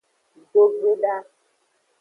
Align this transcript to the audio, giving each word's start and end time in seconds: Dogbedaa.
Dogbedaa. 0.51 1.21